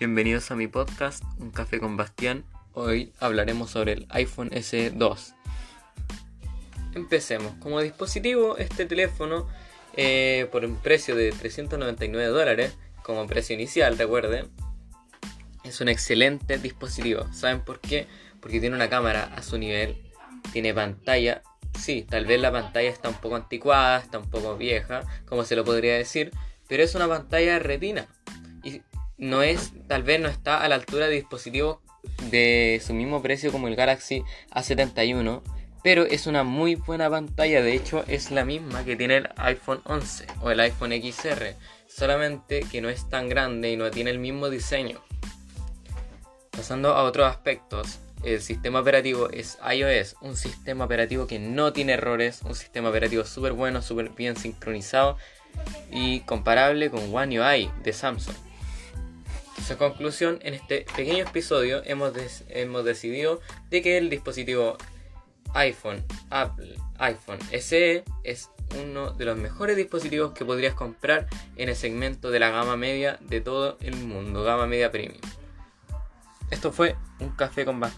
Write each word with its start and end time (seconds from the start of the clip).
Bienvenidos 0.00 0.50
a 0.50 0.56
mi 0.56 0.66
podcast, 0.66 1.22
Un 1.40 1.50
Café 1.50 1.78
con 1.78 1.98
Bastián. 1.98 2.46
Hoy 2.72 3.12
hablaremos 3.20 3.68
sobre 3.68 3.92
el 3.92 4.06
iPhone 4.08 4.48
SE2. 4.48 5.34
Empecemos. 6.94 7.52
Como 7.56 7.82
dispositivo, 7.82 8.56
este 8.56 8.86
teléfono, 8.86 9.46
eh, 9.98 10.48
por 10.50 10.64
un 10.64 10.76
precio 10.76 11.14
de 11.14 11.32
399 11.32 12.28
dólares, 12.28 12.78
como 13.02 13.26
precio 13.26 13.54
inicial, 13.54 13.98
recuerden, 13.98 14.48
es 15.64 15.82
un 15.82 15.90
excelente 15.90 16.56
dispositivo. 16.56 17.30
¿Saben 17.34 17.60
por 17.60 17.78
qué? 17.80 18.06
Porque 18.40 18.58
tiene 18.58 18.76
una 18.76 18.88
cámara 18.88 19.24
a 19.36 19.42
su 19.42 19.58
nivel, 19.58 19.98
tiene 20.50 20.72
pantalla. 20.72 21.42
Sí, 21.78 22.06
tal 22.08 22.24
vez 22.24 22.40
la 22.40 22.50
pantalla 22.50 22.88
está 22.88 23.10
un 23.10 23.16
poco 23.16 23.36
anticuada, 23.36 23.98
está 23.98 24.18
un 24.18 24.30
poco 24.30 24.56
vieja, 24.56 25.02
como 25.26 25.44
se 25.44 25.56
lo 25.56 25.64
podría 25.66 25.94
decir, 25.94 26.30
pero 26.68 26.82
es 26.82 26.94
una 26.94 27.06
pantalla 27.06 27.58
retina. 27.58 28.08
No 29.20 29.42
es, 29.42 29.72
tal 29.86 30.02
vez 30.02 30.18
no 30.18 30.28
está 30.28 30.62
a 30.62 30.68
la 30.68 30.74
altura 30.74 31.06
de 31.06 31.14
dispositivos 31.16 31.78
de 32.30 32.80
su 32.84 32.94
mismo 32.94 33.22
precio 33.22 33.52
como 33.52 33.68
el 33.68 33.76
Galaxy 33.76 34.24
A71, 34.50 35.42
pero 35.84 36.04
es 36.04 36.26
una 36.26 36.42
muy 36.42 36.74
buena 36.74 37.08
pantalla, 37.10 37.62
de 37.62 37.74
hecho 37.74 38.02
es 38.08 38.30
la 38.30 38.44
misma 38.44 38.84
que 38.84 38.96
tiene 38.96 39.18
el 39.18 39.28
iPhone 39.36 39.82
11 39.84 40.26
o 40.40 40.50
el 40.50 40.60
iPhone 40.60 40.92
XR, 40.92 41.54
solamente 41.86 42.60
que 42.70 42.80
no 42.80 42.88
es 42.88 43.08
tan 43.08 43.28
grande 43.28 43.70
y 43.70 43.76
no 43.76 43.90
tiene 43.90 44.10
el 44.10 44.18
mismo 44.18 44.48
diseño. 44.48 45.02
Pasando 46.50 46.94
a 46.94 47.04
otros 47.04 47.26
aspectos, 47.26 48.00
el 48.24 48.40
sistema 48.40 48.80
operativo 48.80 49.30
es 49.30 49.58
iOS, 49.70 50.16
un 50.22 50.36
sistema 50.36 50.86
operativo 50.86 51.26
que 51.26 51.38
no 51.38 51.74
tiene 51.74 51.92
errores, 51.92 52.40
un 52.42 52.54
sistema 52.54 52.88
operativo 52.88 53.24
súper 53.24 53.52
bueno, 53.52 53.82
súper 53.82 54.10
bien 54.10 54.36
sincronizado 54.36 55.18
y 55.90 56.20
comparable 56.20 56.90
con 56.90 57.14
One 57.14 57.38
UI 57.38 57.70
de 57.82 57.92
Samsung. 57.92 58.49
En 59.70 59.76
conclusión, 59.76 60.40
en 60.42 60.54
este 60.54 60.84
pequeño 60.96 61.24
episodio 61.24 61.80
hemos, 61.84 62.12
hemos 62.48 62.84
decidido 62.84 63.40
de 63.70 63.82
que 63.82 63.98
el 63.98 64.10
dispositivo 64.10 64.76
iPhone, 65.54 66.04
Apple, 66.28 66.76
iPhone 66.98 67.38
SE 67.52 68.04
es 68.24 68.50
uno 68.82 69.12
de 69.12 69.24
los 69.24 69.36
mejores 69.36 69.76
dispositivos 69.76 70.32
que 70.32 70.44
podrías 70.44 70.74
comprar 70.74 71.28
en 71.54 71.68
el 71.68 71.76
segmento 71.76 72.32
de 72.32 72.40
la 72.40 72.50
gama 72.50 72.76
media 72.76 73.18
de 73.20 73.40
todo 73.40 73.78
el 73.80 73.94
mundo, 73.94 74.42
gama 74.42 74.66
media 74.66 74.90
premium. 74.90 75.20
Esto 76.50 76.72
fue 76.72 76.96
un 77.20 77.30
café 77.30 77.64
con 77.64 77.78
más 77.78 77.96